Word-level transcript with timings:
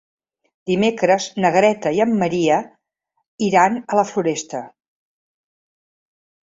Dimecres 0.69 1.27
na 1.45 1.51
Greta 1.57 1.91
i 1.99 2.01
en 2.07 2.17
Maria 2.23 2.59
iran 3.51 3.79
a 3.93 4.03
la 4.03 4.09
Floresta. 4.15 4.67